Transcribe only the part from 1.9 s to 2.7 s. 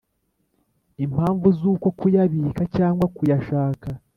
kuyabika